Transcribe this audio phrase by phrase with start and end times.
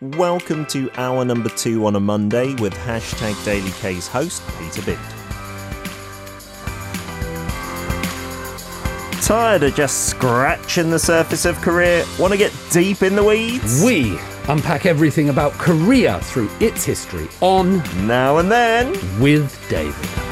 [0.00, 4.98] welcome to hour number two on a Monday with hashtag Daily K's host, Peter Bint.
[9.22, 12.04] Tired of just scratching the surface of Korea?
[12.18, 13.82] Want to get deep in the weeds?
[13.84, 14.18] We
[14.48, 18.92] unpack everything about Korea through its history on Now and then.
[19.20, 20.29] with David.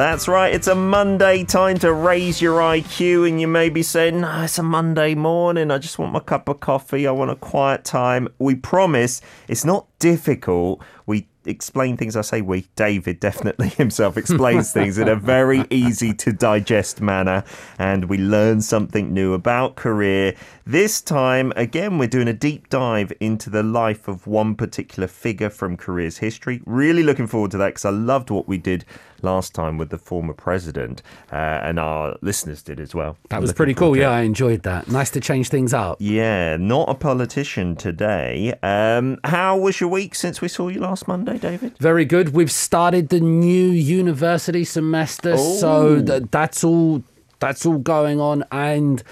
[0.00, 4.22] That's right, it's a Monday time to raise your IQ, and you may be saying,
[4.22, 5.70] No, it's a Monday morning.
[5.70, 7.06] I just want my cup of coffee.
[7.06, 8.26] I want a quiet time.
[8.38, 10.82] We promise it's not difficult.
[11.04, 12.16] We explain things.
[12.16, 17.44] I say we, David definitely himself explains things in a very easy to digest manner,
[17.78, 20.34] and we learn something new about Korea.
[20.64, 25.50] This time, again, we're doing a deep dive into the life of one particular figure
[25.50, 26.62] from Korea's history.
[26.64, 28.84] Really looking forward to that because I loved what we did
[29.22, 31.02] last time with the former president,
[31.32, 33.16] uh, and our listeners did as well.
[33.30, 33.96] That was Looking pretty cool.
[33.96, 34.10] Yeah.
[34.10, 34.88] I enjoyed that.
[34.88, 35.96] Nice to change things up.
[36.00, 38.54] Yeah, not a politician today.
[38.62, 41.76] Um, how was your week since we saw you last Monday, David?
[41.78, 42.34] Very good.
[42.34, 46.02] We've started the new university semester, so Oh.
[46.02, 47.02] th- that's all.
[47.38, 49.02] That's all going on, and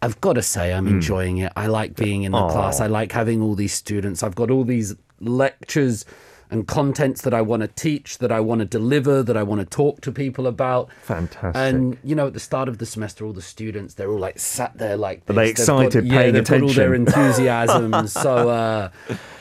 [0.00, 1.52] I've got to say, I'm enjoying it.
[1.56, 2.50] I like being in the Aw.
[2.52, 2.80] class.
[2.80, 4.22] I like having all these students.
[4.22, 6.04] I've got all these lectures
[6.50, 9.60] and contents that I want to teach, that I want to deliver, that I want
[9.60, 10.90] to talk to people about.
[11.02, 11.56] Fantastic.
[11.56, 14.38] And you know, at the start of the semester, all the students they're all like
[14.38, 15.58] sat there like Are they this.
[15.58, 16.94] They've got- excited, yeah, paying they've got all their
[17.36, 18.06] enthusiasm.
[18.08, 18.88] so uh,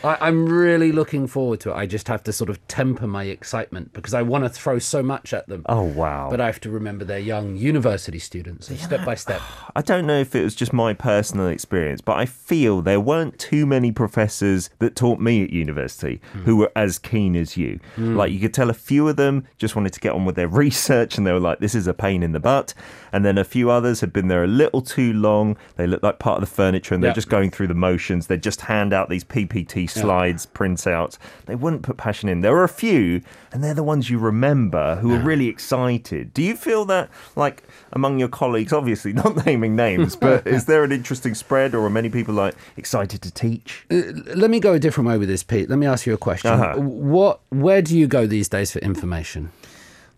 [0.03, 1.75] I, I'm really looking forward to it.
[1.75, 5.01] I just have to sort of temper my excitement because I want to throw so
[5.03, 5.63] much at them.
[5.67, 6.29] Oh, wow.
[6.29, 9.41] But I have to remember they're young university students, so step by step.
[9.75, 13.37] I don't know if it was just my personal experience, but I feel there weren't
[13.39, 17.79] too many professors that taught me at university who were as keen as you.
[17.97, 20.47] Like you could tell a few of them just wanted to get on with their
[20.63, 22.73] research and they were like, this is a pain in the butt.
[23.11, 25.55] And then a few others had been there a little too long.
[25.77, 27.15] They looked like part of the furniture and they're Yep.
[27.15, 28.27] just going through the motions.
[28.27, 31.17] They'd just hand out these PPT slides, printouts.
[31.45, 32.41] They wouldn't put passion in.
[32.41, 33.21] There were a few,
[33.53, 36.33] and they're the ones you remember who were really excited.
[36.33, 40.83] Do you feel that, like, among your colleagues, obviously not naming names, but is there
[40.83, 43.85] an interesting spread or are many people like excited to teach?
[43.89, 45.69] Let me go a different way with this, Pete.
[45.69, 46.51] Let me ask you a question.
[46.51, 46.79] Uh-huh.
[46.85, 47.41] What?
[47.49, 49.51] Where do you go these days for information?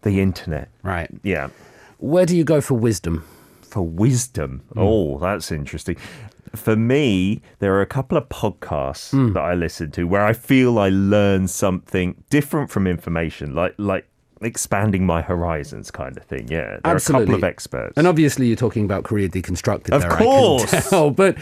[0.02, 0.70] The internet.
[0.84, 1.10] Right.
[1.24, 1.50] Yeah.
[1.98, 3.26] Where do you go for wisdom?
[3.62, 4.62] For wisdom.
[4.74, 4.80] Hmm.
[4.80, 5.98] Oh, that's interesting.
[6.56, 9.34] For me, there are a couple of podcasts hmm.
[9.34, 14.08] that I listen to where I feel I learn something different from information, like like
[14.42, 16.48] expanding my horizons kind of thing.
[16.48, 16.62] Yeah.
[16.62, 17.36] There are a couple Absolutely.
[17.36, 17.94] of experts.
[17.98, 19.92] And obviously, you're talking about Korea deconstructed.
[19.92, 20.90] Of there, course.
[20.90, 21.12] Tell.
[21.18, 21.38] But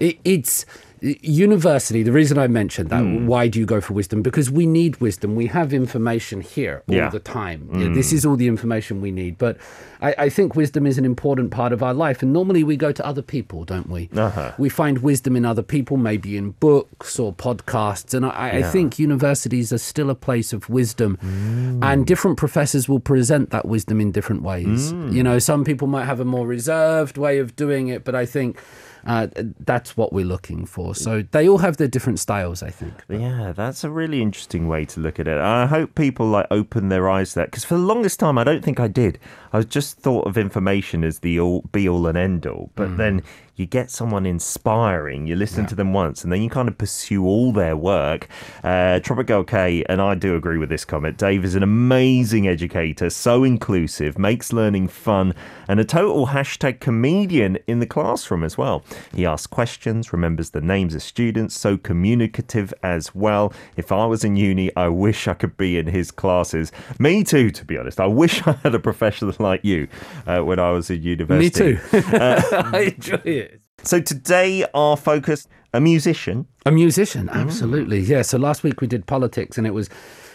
[0.00, 0.66] it, it's
[1.00, 2.02] university.
[2.02, 3.26] The reason I mentioned that, Hmm.
[3.26, 4.22] why do you go for wisdom?
[4.22, 5.34] Because we need wisdom.
[5.34, 7.10] We have information here all Yeah.
[7.10, 7.68] The time.
[7.74, 9.38] Yeah, this is all the information we need.
[9.38, 9.56] But
[10.00, 12.22] I, I think wisdom is an important part of our life.
[12.22, 14.08] And normally we go to other people, don't we?
[14.16, 14.52] Uh-huh.
[14.58, 18.14] We find wisdom in other people, maybe in books or podcasts.
[18.14, 21.18] And I, I think universities are still a place of wisdom.
[21.20, 21.82] Hmm.
[21.82, 24.90] And different professors will present that wisdom in different ways.
[24.90, 25.10] Hmm.
[25.12, 28.26] You know, some people might have a more reserved way of doing it, but I
[28.26, 28.58] think
[29.06, 29.28] uh,
[29.60, 30.94] that's what we're looking for.
[30.94, 32.92] So they all have their different styles, I think.
[33.08, 35.38] Yeah, that's a really interesting way to look at it.
[35.38, 38.44] I hope people like open their eyes to that because for the longest time I
[38.44, 39.18] don't think I did.
[39.52, 42.70] I just thought of information as the all be all and end all.
[42.74, 43.22] But then
[43.56, 47.24] you get someone inspiring, you listen to them once, and then you kind of pursue
[47.24, 48.28] all their work.
[48.62, 51.16] Uh, Tropic Girl K, and I do agree with this comment.
[51.16, 55.34] Dave is an amazing educator, so inclusive, makes learning fun,
[55.68, 58.84] and a total hashtag comedian in the classroom as well.
[59.14, 63.52] He asks questions, remembers the names of students, so communicative as well.
[63.76, 66.72] If I was in uni, I wish I could be in his classes.
[66.98, 68.00] Me too, to be honest.
[68.00, 69.88] I wish I had a professor like you
[70.26, 71.76] uh, when I was Me university.
[71.76, 71.80] too.
[71.92, 73.45] I enjoy it.
[73.82, 76.46] So today, our focus, a musician.
[76.64, 78.00] A musician, absolutely.
[78.00, 78.22] Yeah.
[78.22, 79.88] So last week we did politics, and it was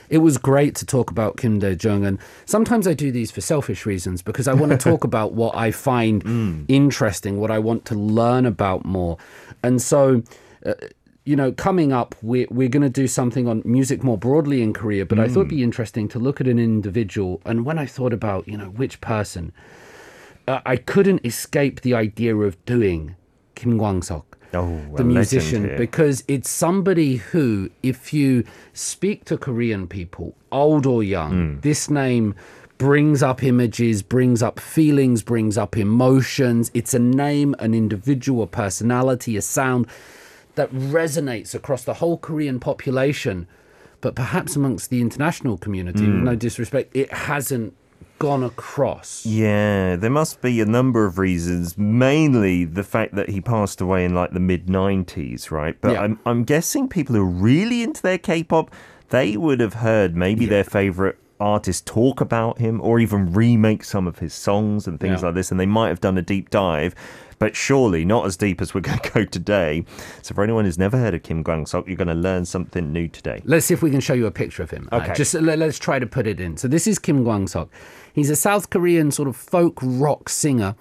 [0.09, 2.05] it was great to talk about Kim Dae Jung.
[2.05, 5.55] And sometimes I do these for selfish reasons because I want to talk about what
[5.55, 9.17] I find interesting, what I want to learn about more.
[9.63, 10.23] And so.
[10.65, 10.73] Uh,
[11.23, 14.73] you know, coming up, we're, we're going to do something on music more broadly in
[14.73, 17.39] Korea, but I thought it'd be interesting to look at an individual.
[17.45, 19.53] And when I thought about, you know, which person,
[20.47, 23.15] uh, I couldn't escape the idea of doing
[23.61, 24.23] Kim Kwang-seok
[24.53, 28.43] Oh, the musician because it's somebody who, if you
[28.73, 31.59] speak to Korean people, old or young, Hmm.
[31.61, 32.35] this name
[32.77, 36.69] brings up images, brings up feelings, brings up emotions.
[36.73, 39.85] It's a name, an individual, a personality, a sound
[40.55, 43.47] that resonates across the whole Korean population.
[44.01, 47.73] But perhaps amongst the international community, with no disrespect, it hasn't
[48.21, 49.25] gone across.
[49.25, 51.77] Yeah, there must be a number of reasons.
[51.77, 55.75] Mainly the fact that he passed away in like the mid '90s, right?
[55.81, 56.01] But Yeah.
[56.01, 58.71] I'm I'm guessing people who are really into their K-pop,
[59.09, 64.05] they would have heard maybe their favorite artist talk about him, or even remake some
[64.07, 65.27] of his songs and things Yeah.
[65.27, 66.93] like this, and they might have done a deep dive.
[67.41, 69.83] But surely not as deep as we're going to go today.
[70.21, 72.93] So for anyone who's never heard of Kim Kwang Seok, you're going to learn something
[72.93, 73.41] new today.
[73.45, 74.87] Let's see if we can show you a picture of him.
[74.93, 75.15] Okay.
[75.15, 76.55] just let, us try to put it in.
[76.55, 77.69] So this is Kim Kwang Seok.
[78.13, 80.75] He's a South Korean sort of folk rock singer.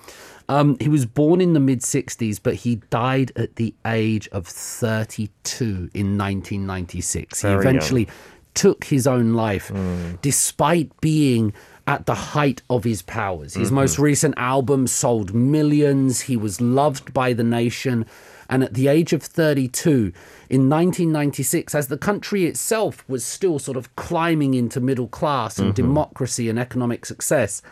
[0.50, 4.46] Um, he was born in the mid 60s, but he died at the age of
[4.46, 7.40] 32 in 1996.
[7.40, 8.14] Very he young.
[8.54, 10.20] Took his own life mm.
[10.20, 11.52] despite being
[11.86, 13.54] at the height of his powers.
[13.54, 13.76] His mm-hmm.
[13.76, 16.22] most recent album sold millions.
[16.22, 18.06] He was loved by the nation.
[18.48, 20.12] And at the age of 32,
[20.48, 25.68] in 1996, as the country itself was still sort of climbing into middle class and
[25.68, 25.86] mm-hmm.
[25.86, 27.62] democracy and economic success,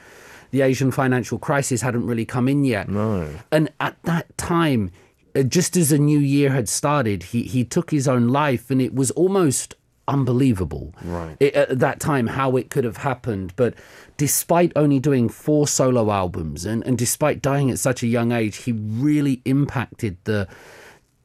[0.50, 2.88] the Asian financial crisis hadn't really come in yet.
[2.88, 3.28] No.
[3.52, 4.90] And at that time,
[5.36, 8.80] uh, just as a new year had started, he, he took his own life, and
[8.80, 9.74] it was almost
[10.08, 11.36] unbelievable Right.
[11.38, 13.52] it, at that time how it could have happened.
[13.54, 13.74] But
[14.16, 18.56] despite only doing four solo albums and, and despite dying at such a young age,
[18.56, 20.48] he really impacted the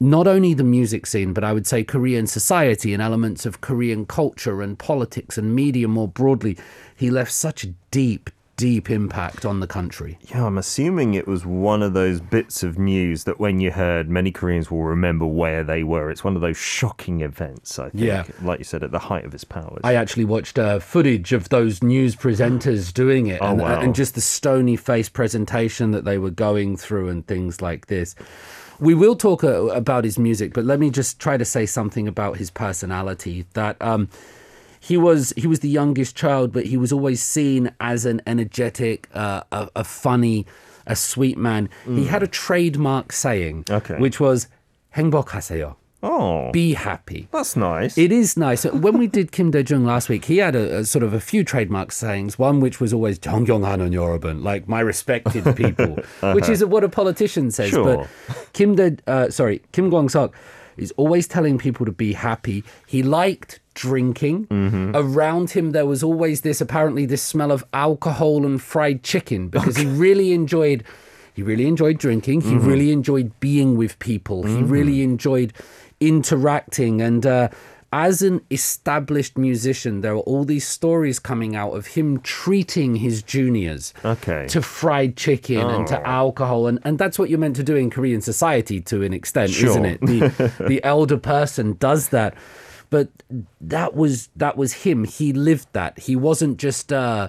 [0.00, 4.04] not only the music scene, but I would say Korean society and elements of Korean
[4.06, 6.58] culture and politics and media more broadly.
[6.94, 10.18] He left such a deep, deep impact on the country.
[10.30, 14.08] Yeah, I'm assuming it was one of those bits of news that when you heard,
[14.08, 16.10] many Koreans will remember where they were.
[16.10, 18.04] It's one of those shocking events, I think.
[18.04, 18.24] Yeah.
[18.42, 19.80] Like you said, at the height of his powers.
[19.84, 23.80] I actually watched uh, footage of those news presenters doing it, Oh, and, wow.
[23.80, 28.14] and just the stony face presentation that they were going through, and things like this.
[28.80, 32.08] We will talk uh, about his music, but let me just try to say something
[32.08, 33.46] about his personality.
[33.54, 34.08] That um,
[34.84, 39.08] he was he was the youngest child, but he was always seen as an energetic,
[39.14, 40.44] uh, a, a, funny,
[40.86, 41.70] a sweet man.
[41.86, 41.98] Mm.
[42.00, 43.96] He had a trademark saying, okay.
[43.96, 44.46] which was
[44.94, 47.28] "행복하세요." Oh, be happy.
[47.32, 47.96] That's nice.
[47.96, 48.66] It is nice.
[48.66, 51.20] when we did Kim Dae Jung last week, he had a, a, sort of a
[51.20, 52.38] few trademark sayings.
[52.38, 56.34] One which was always "존경하는 여러분," like "my respected people," uh-huh.
[56.34, 57.70] which is what a politician says.
[57.70, 58.04] Sure.
[58.04, 60.34] But Kim Dae, uh, sorry, Kim Kwang Seok
[60.76, 62.64] is always telling people to be happy.
[62.86, 64.46] He liked drinking.
[64.46, 64.92] Mm-hmm.
[64.94, 69.76] Around him, there was always this apparently this smell of alcohol and fried chicken because
[69.76, 70.84] he really enjoyed.
[71.34, 72.42] He really enjoyed drinking.
[72.42, 72.66] He mm-hmm.
[72.66, 74.44] really enjoyed being with people.
[74.44, 74.68] He mm-hmm.
[74.68, 75.52] really enjoyed
[76.00, 77.00] interacting.
[77.02, 77.48] And uh,
[77.94, 83.22] as an established musician, there are all these stories coming out of him treating his
[83.22, 84.46] juniors Okay.
[84.48, 86.04] to fried chicken and to oh.
[86.04, 86.66] alcohol.
[86.66, 89.84] And, and that's what you're meant to do in Korean society to an extent, isn't
[89.84, 90.00] it?
[90.00, 92.34] The, the elder person does that.
[92.94, 93.08] But
[93.60, 95.02] that was that was him.
[95.02, 95.98] He lived that.
[95.98, 97.28] He wasn't just uh,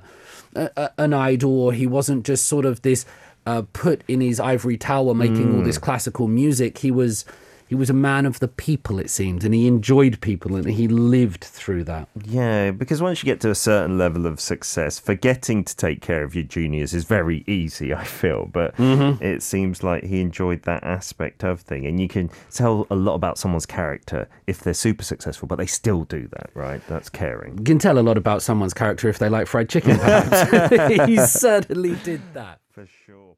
[0.56, 3.04] a, a, an idol, or he wasn't just sort of this
[3.48, 6.78] uh, put in his ivory tower making all this classical music.
[6.78, 7.26] He was
[7.68, 10.88] he was a man of the people, it seems, and he enjoyed people, and he
[10.88, 12.08] lived through that.
[12.24, 16.24] yeah, because once you get to a certain level of success, forgetting to take care
[16.24, 18.46] of your juniors is very easy, I feel.
[18.52, 19.24] But Mm-hmm.
[19.24, 21.86] it seems like he enjoyed that aspect of thing.
[21.86, 25.66] And you can tell a lot about someone's character if they're super successful, but they
[25.66, 26.82] still do that, right?
[26.88, 27.58] That's caring.
[27.58, 31.06] You can tell a lot about someone's character if they like fried chicken, perhaps.
[31.08, 32.60] he certainly did that.
[32.72, 33.35] For sure.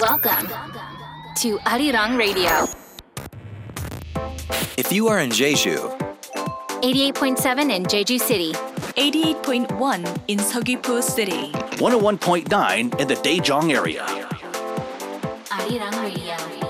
[0.00, 0.46] Welcome
[1.36, 2.66] to Arirang Radio,
[4.76, 5.76] If you are in Jeju,
[6.82, 11.50] 88.7 in Jeju City, 88.1 in Seogwipo City.
[11.78, 14.04] 101.9 in the Daejeong area.
[15.50, 16.67] Arirang Radio.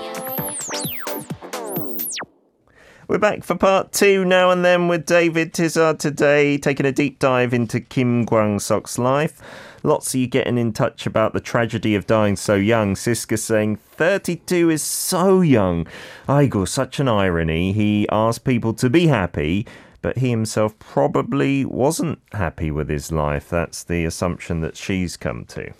[3.08, 7.18] We're back for part two now and then with David Tizard today, taking a deep
[7.18, 9.40] dive into Kim Kwang Seok's life.
[9.82, 12.94] Lots of you getting in touch about the tragedy of dying so young.
[12.94, 15.86] Siska saying 32 is so young.
[16.28, 17.72] Aigo, such an irony.
[17.72, 19.66] He asked people to be happy,
[20.02, 23.48] but he himself probably wasn't happy with his life.
[23.48, 25.72] That's the assumption that she's come to.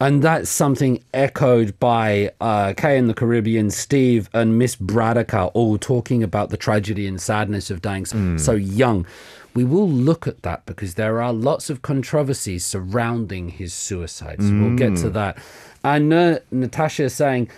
[0.00, 5.76] And that's something echoed by uh, Kay in the Caribbean, Steve, and Miss Braddock, all
[5.76, 9.06] talking about the tragedy and sadness of dying so, so young.
[9.52, 14.40] We will look at that because there are lots of controversies surrounding his suicide.
[14.40, 15.36] So we'll get to that.
[15.84, 17.50] And uh, Natasha is saying,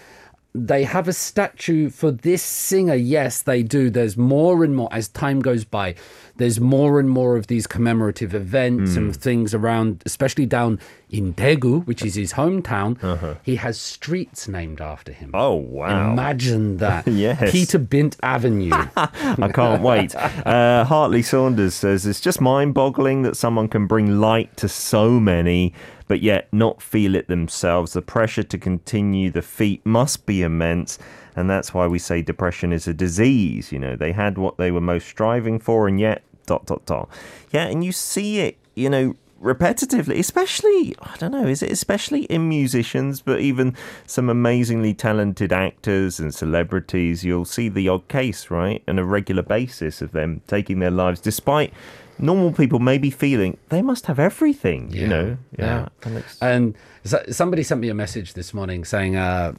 [0.55, 2.95] they have a statue for this singer.
[2.95, 3.89] Yes, they do.
[3.89, 5.95] There's more and more as time goes by.
[6.37, 10.79] There's more and more of these commemorative events and things around, especially down
[11.11, 13.39] in Daegu, which is his hometown.
[13.43, 15.31] He has streets named after him.
[15.35, 16.13] Oh, wow.
[16.13, 17.07] Imagine that.
[17.07, 17.51] Yes.
[17.53, 18.71] Peter Bint Avenue.
[18.97, 20.15] I can't wait.
[20.43, 25.21] Uh, Hartley Saunders says it's just mind boggling that someone can bring light to so
[25.21, 25.73] many,
[26.13, 27.95] but yet not feel it themselves.
[27.95, 30.99] The pressure to continue the feat must be immense.
[31.37, 33.73] And that's why we say depression is a disease.
[33.73, 37.09] You know, they had what they were most striving for, and yet, dot, dot, dot.
[37.51, 42.25] Yeah, and you see it, you know, repetitively, especially, I don't know, is it especially
[42.25, 43.75] in musicians, but even
[44.07, 48.83] some amazingly talented actors and celebrities, you'll see the odd case, right?
[48.87, 51.73] On a regular basis of them taking their lives despite
[52.19, 55.37] normal people may be feeling they must have everything, you know?
[55.59, 55.89] yeah.
[56.05, 59.55] And And so, somebody sent me a message this morning saying, uh,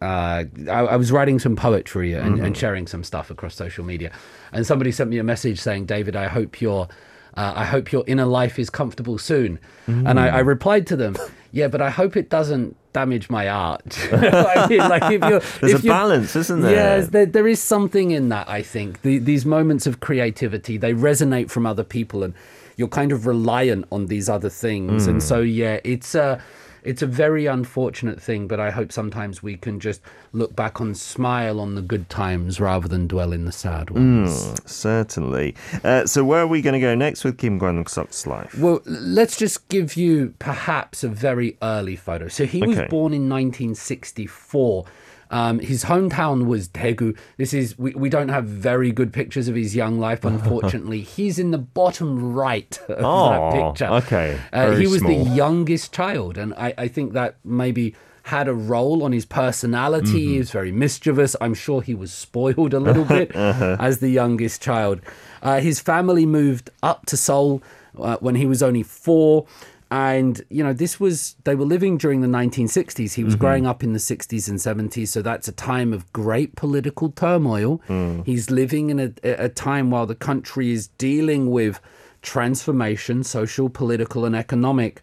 [0.00, 4.10] uh, I, I was writing some poetry and, and sharing some stuff across social media,
[4.52, 6.88] and somebody sent me a message saying, "David, I hope your,
[7.36, 10.46] uh, I hope your inner life is comfortable soon." And I, I mm.
[10.46, 11.16] replied to them,
[11.52, 15.74] "Yeah, but I hope it doesn't damage my art." I mean, like if you're, There's
[15.74, 16.72] if a you're- balance, isn't there?
[16.72, 18.48] Yes, there, there is something in that.
[18.48, 22.34] I think the, these moments of creativity they resonate from other people, and
[22.76, 25.06] you're kind of reliant on these other things.
[25.06, 25.22] And mm.
[25.22, 26.42] so, yeah, it's a
[26.82, 28.46] it's a very unfortunate thing.
[28.46, 30.00] But I hope sometimes we can just
[30.32, 34.60] look back and smile on the good times rather than dwell in the sad ones.
[34.66, 35.54] Certainly.
[35.84, 38.58] Uh, so where are we going to go next with Kim Kwang Seok's life?
[38.58, 42.28] Well, let's just give you perhaps a very early photo.
[42.28, 44.84] So he was born in 1964.
[45.32, 47.16] Um, his hometown was Daegu.
[47.38, 51.00] This is we, we don't have very good pictures of his young life, unfortunately.
[51.16, 53.92] He's in the bottom right of Oh, that picture.
[53.94, 54.38] okay.
[54.52, 59.02] Uh, he was the youngest child, and I, I think that maybe had a role
[59.02, 60.06] on his personality.
[60.06, 60.32] Mm-hmm.
[60.34, 61.34] He was very mischievous.
[61.40, 63.76] I'm sure he was spoiled a little bit Uh-huh.
[63.80, 65.00] as the youngest child.
[65.42, 67.62] Uh, his family moved up to Seoul
[67.98, 69.46] uh, when he was only four.
[69.92, 73.12] And, you know, this was, they were living during the 1960s.
[73.12, 73.40] He was mm-hmm.
[73.42, 75.08] growing up in the 60s and 70s.
[75.08, 77.82] So that's a time of great political turmoil.
[77.88, 78.24] Mm.
[78.24, 81.78] He's living in a, a time while the country is dealing with
[82.22, 85.02] transformation, social, political, and economic.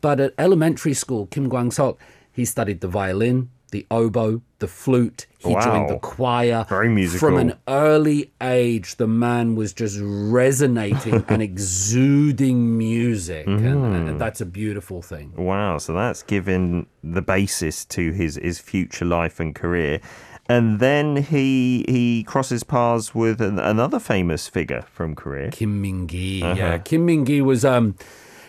[0.00, 1.98] But at elementary school, Kim Kwang Seok,
[2.30, 5.26] he studied the violin, the oboe, the flute.
[5.38, 6.64] He joined the choir.
[6.68, 7.28] Very musical.
[7.28, 13.46] From an early age, the man was just resonating and exuding music.
[13.46, 14.08] And, Mm.
[14.10, 15.32] and that's a beautiful thing.
[15.36, 20.00] Wow, so that's given the basis to his, his future life and career.
[20.48, 25.50] And then he he crosses paths with an, another famous figure from Korea.
[25.52, 26.42] Kim Min Gi.
[26.42, 26.54] Uh-huh.
[26.58, 27.94] Yeah, Kim Min Gi was um,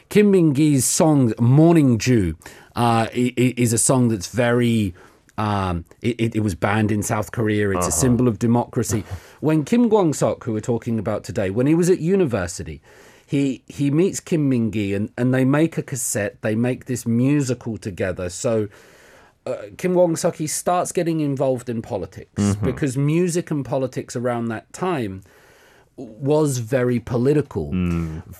[0.09, 2.35] Kim Min Gi's song "Morning Dew"
[2.75, 4.95] uh, is a song that's very.
[5.41, 7.69] Um, it, it, it was banned in South Korea.
[7.69, 8.03] It's a Uh-huh.
[8.05, 9.03] symbol of democracy.
[9.47, 12.77] When Kim Kwang Seok, who we're talking about today, when he was at university,
[13.33, 13.43] he
[13.77, 16.33] he meets Kim Min Gi and, and they make a cassette.
[16.41, 18.29] They make this musical together.
[18.29, 18.67] So
[19.49, 24.45] uh, Kim Kwang Seok he starts getting involved in politics because music and politics around
[24.49, 25.13] that time
[25.95, 27.65] was very political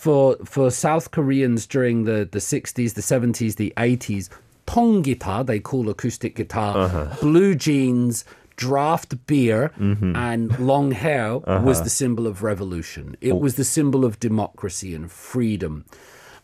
[0.04, 4.30] for for South Koreans during the the 60s, the 70s, the 80s.
[4.74, 7.16] Tong guitar, they call acoustic guitar, uh-huh.
[7.20, 8.24] blue jeans,
[8.56, 10.16] draft beer, mm-hmm.
[10.16, 11.66] and long hair uh-huh.
[11.66, 13.18] was the symbol of revolution.
[13.20, 13.36] It oh.
[13.36, 15.84] was the symbol of democracy and freedom.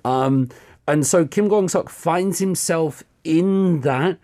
[0.03, 0.49] Um,
[0.87, 4.17] and so Kim Kwang Seok finds himself in that,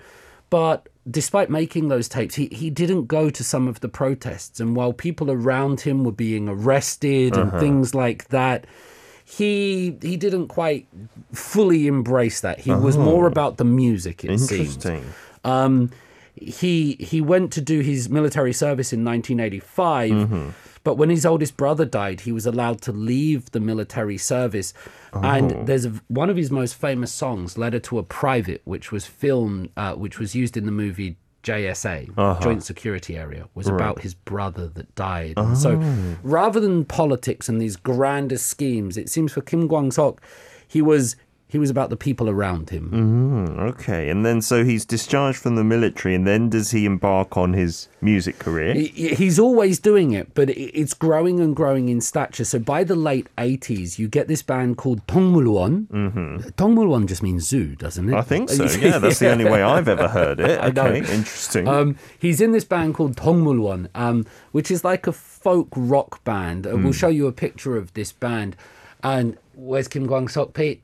[0.50, 4.60] but despite making those tapes, he, he didn't go to some of the protests.
[4.60, 7.60] And while people around him were being arrested and uh-huh.
[7.60, 8.66] things like that,
[9.26, 10.88] he he didn't quite
[11.34, 12.60] fully embrace that.
[12.60, 14.24] He was more about the music.
[14.24, 14.78] It seems.
[15.44, 15.92] Um,
[16.36, 20.12] he he went to do his military service in 1985,
[20.84, 24.74] but when his oldest brother died, he was allowed to leave the military service.
[25.14, 29.06] And there's a, one of his most famous songs, "Letter to a Private," which was
[29.06, 32.42] filmed, uh, which was used in the movie JSA, uh-huh.
[32.42, 35.36] Joint Security Area, was about his brother that died.
[35.56, 36.18] So oh.
[36.24, 40.20] rather than politics and these grander schemes, it seems for Kim Kwang Seok,
[40.68, 41.16] he was
[41.54, 42.90] he was about the people around him.
[43.60, 47.54] Okay, and then so he's discharged from the military, and then does he embark on
[47.54, 48.74] his music career?
[48.74, 52.44] He- He's always doing it, but it's growing and growing in stature.
[52.44, 55.88] So by the late 80s, you get this band called Tongmulwon.
[55.88, 56.38] Mm-hmm.
[56.62, 58.16] Tongmulwon just means zoo, doesn't it?
[58.16, 58.64] I think so.
[58.84, 60.60] Yeah, that's the only way I've ever heard it.
[60.68, 60.86] I know.
[60.88, 61.68] Okay, interesting.
[61.68, 66.66] Um, he's in this band called Tongmulwon, um, which is like a folk rock band.
[66.66, 68.56] Uh, We'll show you a picture of this band.
[69.04, 70.82] And where's Kim Kwang Seok, Pete?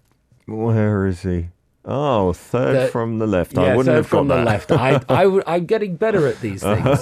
[0.50, 1.50] Where is he?
[1.86, 3.54] Oh, third The- from the left.
[3.54, 4.38] Yeah, I wouldn't third have got from that.
[4.38, 4.72] the left.
[4.72, 7.00] I, I, w- I'm getting better at these things.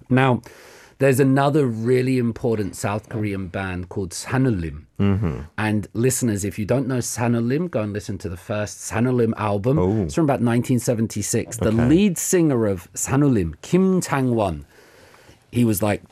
[0.10, 0.42] now,
[0.98, 4.84] there's another really important South Korean band called Sanulim.
[4.98, 5.40] Mm-hmm.
[5.56, 9.78] And listeners, if you don't know Sanulim, go and listen to the first Sanulim album.
[9.78, 10.02] Oh.
[10.02, 11.56] It's from about 1976.
[11.58, 14.66] The lead singer of Sanulim, Kim Chang-wan,
[15.50, 16.02] he was like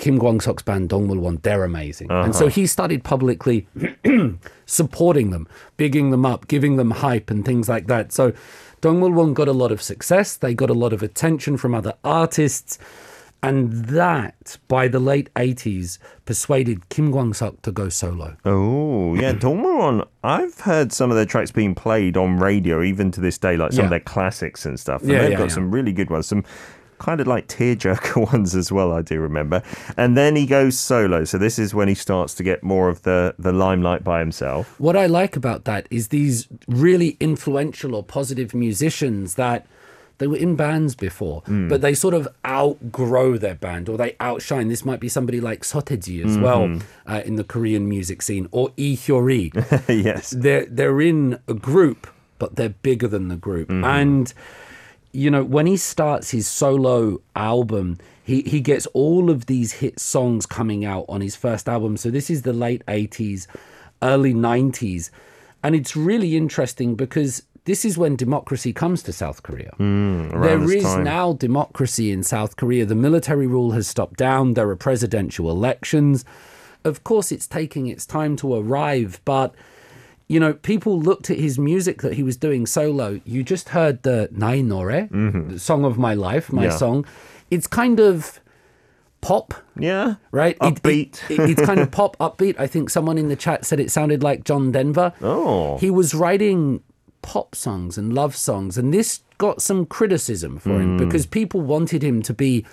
[0.00, 2.10] Kim Kwang-seok's band Dongmulwon, they're amazing.
[2.10, 2.54] And so uh-huh.
[2.54, 3.68] he started publicly
[4.66, 8.10] supporting them, bigging them up, giving them hype and things like that.
[8.10, 8.32] So
[8.80, 10.36] Dongmulwon got a lot of success.
[10.38, 12.78] They got a lot of attention from other artists.
[13.42, 18.36] And that, by the late 80s, persuaded Kim Kwang Seok to go solo.
[18.44, 20.06] Oh, yeah, Dongmulwon.
[20.24, 23.72] I've heard some of their tracks being played on radio, even to this day, like
[23.72, 23.84] some Yeah.
[23.84, 25.02] of their classics and stuff.
[25.02, 26.44] And Yeah, they've yeah, got some really good ones, some
[27.00, 29.62] kind of like tearjerker ones as well, I do remember.
[29.96, 31.24] And then he goes solo.
[31.24, 34.78] So this is when he starts to get more of the, the limelight by himself.
[34.78, 39.66] What I like about that is these really influential or positive musicians that
[40.18, 41.68] they were in bands before, hmm.
[41.68, 44.68] but they sort of outgrow their band or they outshine.
[44.68, 47.10] This might be somebody like Seo Taiji as well mm-hmm.
[47.10, 49.50] uh, in the Korean music scene or Lee Hyori.
[50.04, 50.30] yes.
[50.36, 52.06] they're they're in a group,
[52.38, 53.70] but they're bigger than the group.
[53.70, 53.84] Mm-hmm.
[53.84, 54.34] And
[55.12, 59.98] you know, when he starts his solo album, he he gets all of these hit
[59.98, 61.96] songs coming out on his first album.
[61.96, 63.48] So this is the late eighties,
[64.02, 65.10] early nineties,
[65.62, 67.42] and it's really interesting because.
[67.66, 69.72] This is when democracy comes to South Korea.
[69.76, 71.04] Hmm, there this is time.
[71.04, 72.86] now democracy in South Korea.
[72.86, 74.54] The military rule has stopped down.
[74.54, 76.24] There are presidential elections.
[76.84, 79.54] Of course, it's taking its time to arrive, but
[80.32, 83.20] you know, people looked at his music that he was doing solo.
[83.24, 86.70] You just heard the Nai Nore, the song of my life, my Mm-hmm.
[86.70, 86.76] Yeah.
[86.84, 87.04] song.
[87.50, 88.38] It's kind of
[89.22, 90.14] pop, Yeah.
[90.30, 90.56] right?
[90.62, 91.30] It- it- Upbeat.
[91.30, 92.54] it- it's kind of pop, upbeat.
[92.58, 95.12] I think someone in the chat said it sounded like John Denver.
[95.20, 95.78] Oh.
[95.78, 96.82] He was writing
[97.22, 100.98] pop songs and love songs, and this got some criticism for him Mm.
[100.98, 102.64] because people wanted him to be.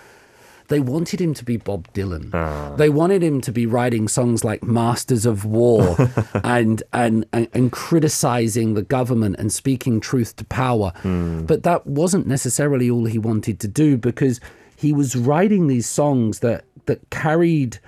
[0.68, 2.30] They wanted him to be Bob Dylan.
[2.34, 2.76] Ah.
[2.76, 5.96] They wanted him to be writing songs like "Masters of War"
[6.44, 10.92] and, and and and criticizing the government and speaking truth to power.
[11.02, 11.46] Hmm.
[11.46, 14.40] But that wasn't necessarily all he wanted to do because
[14.76, 17.80] he was writing these songs that that carried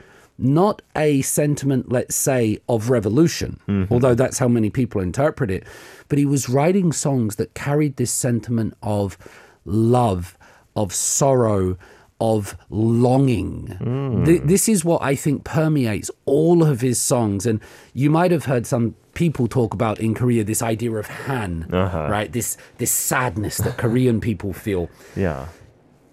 [0.42, 3.60] not a sentiment, let's say, of revolution,
[3.92, 5.66] although that's how many people interpret it,
[6.08, 9.18] but he was writing songs that carried this sentiment of
[9.66, 10.38] love,
[10.78, 11.78] of sorrow,
[12.22, 13.68] of longing.
[13.80, 14.26] Hmm.
[14.26, 17.46] Th- this is what I think permeates all of his songs.
[17.46, 17.62] And
[17.94, 22.08] you might have heard some people talk about in Korea this idea of han, uh-huh.
[22.10, 22.32] right?
[22.32, 25.48] This this sadness that Korean people feel Yeah.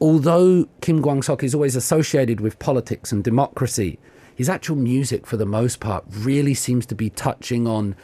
[0.01, 3.99] although Kim Kwang Seok is always associated with politics and democracy,
[4.35, 7.97] his actual music, for the most part, really seems to be touching on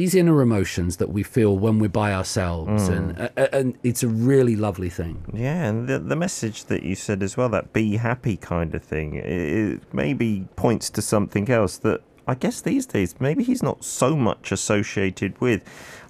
[0.00, 4.08] these inner emotions that we feel when we're by ourselves, and uh, and it's a
[4.08, 5.22] really lovely thing.
[5.34, 8.82] Yeah, and the, the message that you said as well, that be happy kind of
[8.82, 13.62] thing, it, it maybe points to something else that I guess these days maybe he's
[13.62, 15.62] not so much associated with.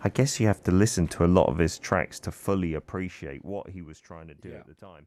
[0.04, 3.44] I guess you have to listen to a lot of his tracks to fully appreciate
[3.44, 5.06] what he was trying to do at the time.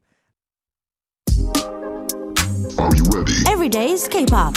[2.78, 3.32] Are you ready?
[3.46, 4.54] Every day is K-pop.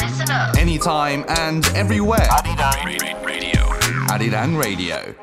[0.00, 0.56] Listen up.
[0.56, 2.26] Anytime and everywhere.
[4.10, 5.14] Arirang Radio.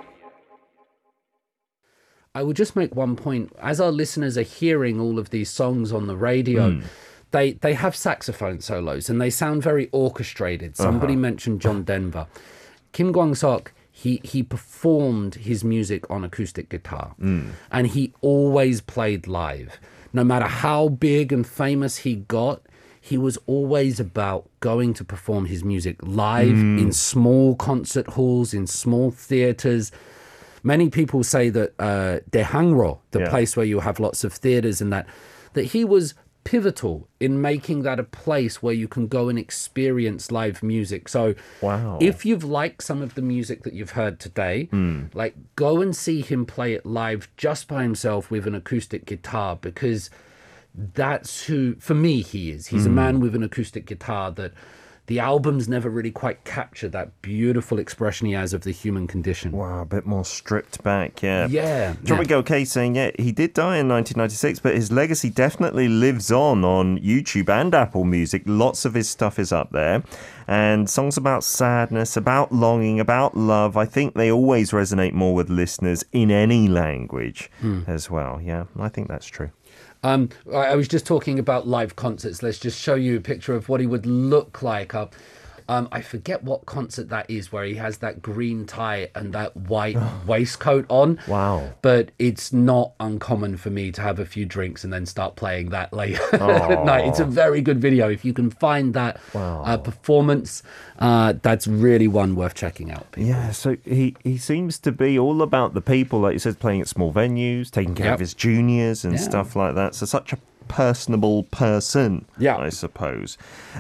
[2.33, 3.51] I will just make one point.
[3.61, 6.85] As our listeners are hearing all of these songs on the radio, hmm.
[7.31, 10.77] they they have saxophone solos and they sound very orchestrated.
[10.77, 11.21] Somebody uh-huh.
[11.21, 12.27] mentioned John Denver.
[12.93, 17.13] Kim Kwang Seok, he he performed his music on acoustic guitar.
[17.19, 17.49] Hmm.
[17.71, 19.81] And he always played live.
[20.13, 22.61] No matter how big and famous he got,
[22.99, 28.67] he was always about going to perform his music live in small concert halls, in
[28.67, 29.91] small theaters.
[30.63, 33.29] Many people say that uh, Daehangno, the Yeah.
[33.29, 35.07] place where you have lots of theaters and that,
[35.53, 40.31] that he was pivotal in making that a place where you can go and experience
[40.31, 41.07] live music.
[41.07, 41.99] So, Wow.
[42.01, 45.03] if you've liked some of the music that you've heard today, hmm.
[45.13, 49.55] like go and see him play it live just by himself with an acoustic guitar
[49.55, 50.09] because
[50.73, 52.67] that's who, for me, he is.
[52.67, 52.95] He's a hmm.
[52.95, 54.53] man with an acoustic guitar that
[55.11, 59.51] the albums never really quite capture that beautiful expression he has of the human condition.
[59.51, 61.47] Wow, a bit more stripped back, yeah.
[61.47, 62.37] Yeah, Tropic yeah.
[62.37, 66.97] OK saying, yeah, he did die in 1996, but his legacy definitely lives on on
[66.99, 68.43] YouTube and Apple Music.
[68.45, 70.01] Lots of his stuff is up there.
[70.47, 75.49] And songs about sadness, about longing, about love, I think they always resonate more with
[75.49, 77.81] listeners in any language Hmm.
[77.85, 78.39] as well.
[78.41, 79.49] Yeah, I think that's true.
[80.03, 82.41] Um, I was just talking about live concerts.
[82.41, 84.95] Let's just show you a picture of what he would look like.
[84.95, 85.11] I'll,
[85.71, 89.55] Um, I forget what concert that is where he has that green tie and that
[89.55, 91.17] white waistcoat on.
[91.27, 91.71] Wow.
[91.81, 95.69] But it's not uncommon for me to have a few drinks and then start playing
[95.69, 97.05] that late at night.
[97.07, 98.09] It's a very good video.
[98.09, 100.61] If you can find that uh, performance,
[100.99, 103.09] uh, that's really one worth checking out.
[103.13, 103.29] people.
[103.29, 106.81] Yeah, so he, he seems to be all about the people, like he says, playing
[106.81, 108.13] at small venues, taking care Yep.
[108.15, 109.19] of his juniors and Yeah.
[109.21, 109.95] stuff like that.
[109.95, 110.37] So such a
[110.71, 112.57] personable person, Yeah.
[112.57, 113.37] I suppose.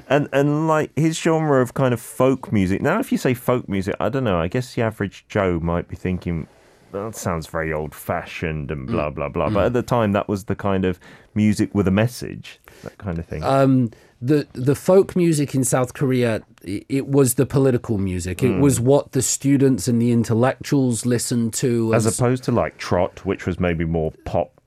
[0.09, 2.81] And and like his genre of kind of folk music.
[2.81, 4.39] Now, if you say folk music, I don't know.
[4.39, 6.47] I guess the average Joe might be thinking.
[6.91, 9.15] That sounds very old fashioned and blah mm.
[9.15, 9.49] blah blah.
[9.49, 9.65] But mm.
[9.67, 10.99] at the time, that was the kind of
[11.33, 13.41] music with a message, that kind of thing.
[13.41, 18.43] um, the the folk music in South Korea, it, it was the political music.
[18.43, 18.83] It was mm.
[18.83, 21.93] what the students and the intellectuals listened to.
[21.95, 24.60] As opposed to like trot, which was maybe more pop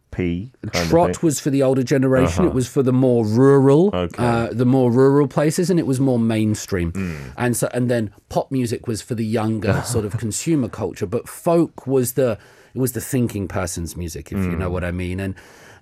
[0.88, 2.44] Trot was for the older generation.
[2.44, 3.98] It was for the more rural, Uh-huh.
[4.04, 4.24] Okay.
[4.24, 6.92] uh, the more rural places, and it was more mainstream.
[7.36, 11.06] And so, and then pop music was for the younger sort of consumer culture.
[11.06, 12.38] But folk was the
[12.74, 15.20] it was the thinking person's music, if you know what I mean.
[15.20, 15.34] And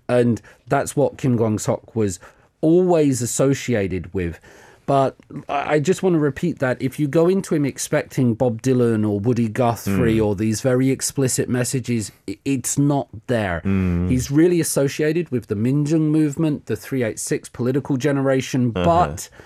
[0.09, 2.19] and that's what Kim Kwang Seok was
[2.61, 4.39] always associated with.
[4.85, 5.17] But
[5.49, 9.21] I just want to repeat that if you go into him expecting Bob Dylan or
[9.21, 10.25] Woody Guthrie hmm.
[10.25, 12.11] or these very explicit messages,
[12.45, 13.61] it's not there.
[13.61, 14.09] Hmm.
[14.09, 19.37] He's really associated with the Minjung movement, the 386 political generation, but uh-huh.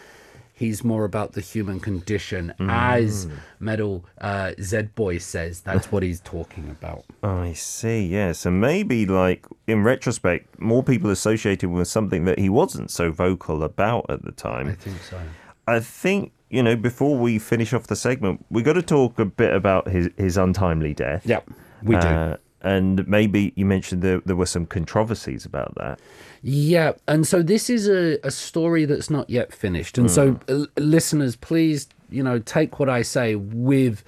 [0.57, 2.55] He's more about the human condition.
[2.59, 3.29] As
[3.61, 7.05] Metal uh, Z Boy says, that's what he's talking about.
[7.23, 8.47] I see, yes.
[8.47, 13.63] And maybe, like, in retrospect, more people associated with something that he wasn't so vocal
[13.63, 14.69] about at the time.
[14.69, 15.21] I think so.
[15.69, 19.27] I think, you know, before we finish off the segment, we got to talk a
[19.27, 21.27] bit about his, his untimely death.
[21.27, 21.51] Yep,
[21.83, 22.07] we do.
[22.07, 26.01] Uh, and maybe you mentioned there, there were some controversies about that.
[26.43, 29.97] Yeah, and so this is a, a story that's not yet finished.
[29.99, 34.03] And so, uh, listeners, please, you know, take what I say with,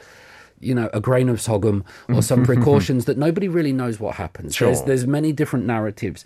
[0.59, 4.59] you know, a grain of sorghum or some precautions that nobody really knows what happens.
[4.59, 4.87] There's, Sure.
[4.87, 6.25] there's many different narratives.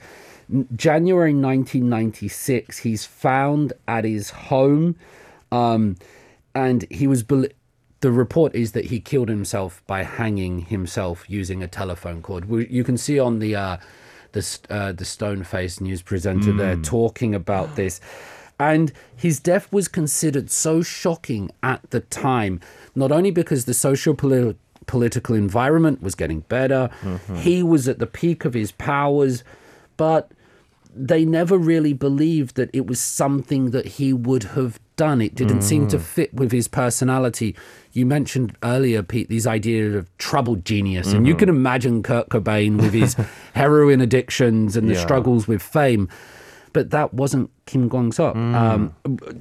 [0.75, 4.97] January 1996, he's found at his home,
[5.51, 5.97] um,
[6.55, 7.23] and he was.
[8.03, 12.51] The report is that he killed himself by hanging himself using a telephone cord.
[12.51, 13.77] You can see on the uh,
[14.33, 18.01] the uh, the stone faced news presenter there talking about this.
[18.59, 22.61] And his death was considered so shocking at the time,
[22.95, 26.91] not only because the social poli- political environment was getting better,
[27.37, 29.43] he was at the peak of his powers,
[29.97, 30.31] but
[30.95, 35.21] they never really believed that it was something that he would have done.
[35.23, 37.57] It didn't seem to fit with his personality.
[37.93, 42.81] You mentioned earlier, Pete, these ideas of troubled genius, and you can imagine Kurt Cobain
[42.81, 43.15] with his
[43.55, 45.01] heroin addictions and the Yeah.
[45.01, 46.09] struggles with fame.
[46.75, 48.95] But that wasn't Kim Kwang Seok um,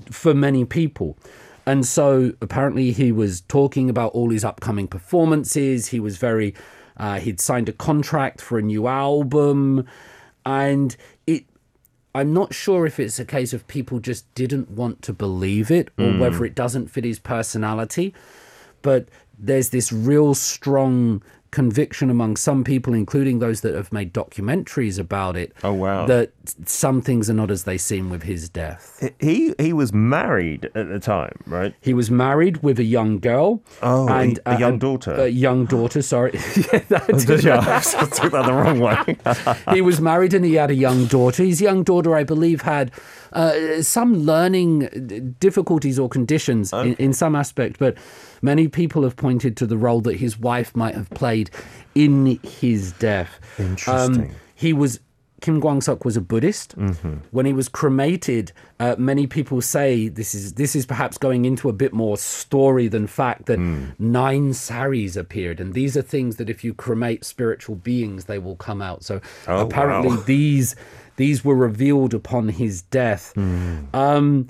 [0.09, 1.17] for many people.
[1.65, 5.87] And so apparently he was talking about all his upcoming performances.
[5.87, 6.53] He was very,
[6.97, 9.85] uh, he'd signed a contract for a new album.
[10.45, 10.97] And
[12.13, 15.89] I'm not sure if it's a case of people just didn't want to believe it
[15.97, 16.19] or hmm.
[16.19, 18.13] whether it doesn't fit his personality.
[18.81, 24.97] But there's this real strong conviction among some people, including those that have made documentaries
[24.97, 25.53] about it.
[25.63, 26.05] Oh, wow.
[26.05, 26.31] That
[26.65, 29.07] some things are not as they seem with his death.
[29.19, 31.75] He he was married at the time, right?
[31.81, 33.61] He was married with a young girl.
[33.81, 35.13] Oh, and a young and- daughter.
[35.13, 36.31] A young daughter, sorry.
[36.73, 39.17] yeah, that's oh, I took that the wrong way.
[39.73, 41.43] he was married and he had a young daughter.
[41.43, 42.91] His young daughter, I believe, had
[43.33, 47.97] uh, some learning difficulties or conditions in, in some aspect, but
[48.41, 51.49] many people have pointed to the role that his wife might have played
[51.95, 53.39] in his death.
[53.59, 54.35] Um, Interesting.
[54.55, 54.99] he was.
[55.41, 56.75] Kim Kwang Seok was a Buddhist.
[57.31, 61.67] When he was cremated, uh, many people say this is this is perhaps going into
[61.67, 63.57] a bit more story than fact that
[63.97, 68.55] nine saris appeared, and these are things that if you cremate spiritual beings, they will
[68.55, 69.03] come out.
[69.03, 70.23] So Oh, apparently wow.
[70.27, 70.75] these
[71.21, 73.37] these were revealed upon his death.
[73.93, 74.47] Um,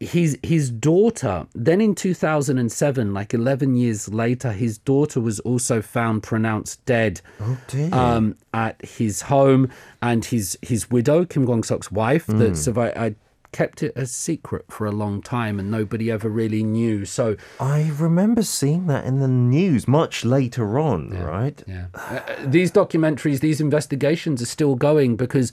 [0.00, 6.22] his his daughter then in 2007 like 11 years later his daughter was also found
[6.22, 7.20] pronounced dead
[7.68, 7.94] dear.
[7.94, 9.68] um, at his home
[10.00, 13.14] and his his widow kim kwang-seok's wife that survived I
[13.52, 17.92] kept it a secret for a long time and nobody ever really knew so I
[17.98, 21.62] remember seeing that in the news much later on, right?
[21.66, 21.86] Yeah.
[21.94, 25.52] Uh, these documentaries, these investigations are still going because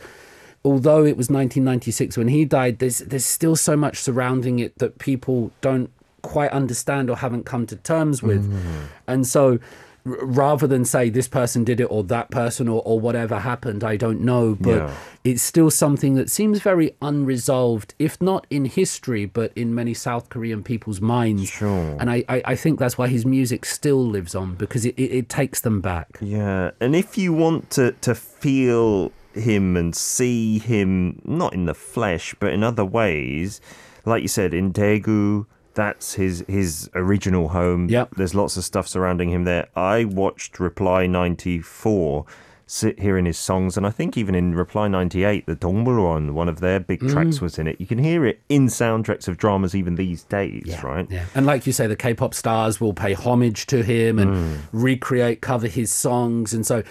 [0.64, 5.00] although it was 1996 when he died, there's there's still so much surrounding it that
[5.00, 5.90] people don't
[6.22, 8.52] quite understand or haven't come to terms with.
[8.52, 8.88] Mm.
[9.08, 9.60] And so
[10.04, 13.98] rather than say this person did it or that person or, or whatever happened, I
[13.98, 14.56] don't know.
[14.60, 14.94] But Yeah.
[15.26, 20.30] it's still something that seems very unresolved, if not in history, but in many South
[20.30, 21.50] Korean people's minds.
[21.50, 21.98] Sure.
[22.00, 25.12] And I, I, I think that's why his music still lives on because it, it,
[25.12, 26.08] it takes them back.
[26.22, 31.74] Yeah, and if you want to to feel him and see him not in the
[31.74, 33.62] flesh but in other ways,
[34.06, 37.88] like you said in Daegu, that's his his original home.
[37.90, 38.16] Yep.
[38.18, 39.68] There's lots of stuff surrounding him there.
[39.76, 42.26] I watched Reply 94
[42.70, 46.60] sit hearing his songs and I think even in Reply 98 the Dongmulwon one of
[46.60, 47.12] their big Mm.
[47.14, 47.80] tracks was in it.
[47.80, 51.08] You can hear it in soundtracks of dramas even these days, right?
[51.10, 51.24] Yeah.
[51.34, 54.58] And like you say, the K-pop stars will pay homage to him and Mm.
[54.74, 56.84] recreate, cover his songs, and so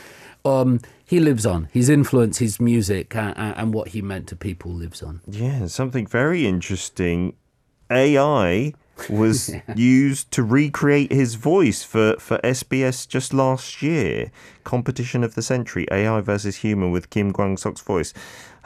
[0.47, 1.69] um, he lives on.
[1.73, 5.21] His influence, his music, uh, and what he meant to people lives on.
[5.27, 7.37] Yeah, something very interesting.
[7.89, 8.75] AI
[9.09, 14.33] was used to recreate his voice for, for SBS just last year.
[14.67, 18.13] Competition of the Century, AI versus Human with Kim Kwang Seok's voice.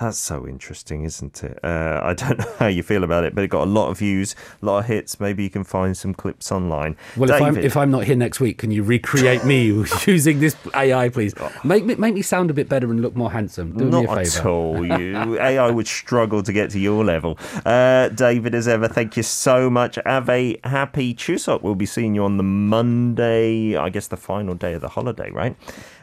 [0.00, 1.58] That's so interesting, isn't it?
[1.62, 3.98] Uh, I don't know how you feel about it, but it got a lot of
[3.98, 5.20] views, a lot of hits.
[5.20, 6.96] Maybe you can find some clips online.
[7.18, 9.66] Well, if I'm, if I'm not here next week, can you recreate me
[10.06, 11.34] using this AI, please?
[11.64, 13.76] Make me make me sound a bit better and look more handsome.
[13.76, 14.80] Do me a Not at all.
[14.90, 17.38] You AI would struggle to get to your level.
[17.66, 19.98] Uh, David, as ever, thank you so much.
[20.06, 21.60] Have a happy Chuseok.
[21.62, 25.30] We'll be seeing you on the Monday, I guess the final day of the holiday,
[25.30, 25.56] right?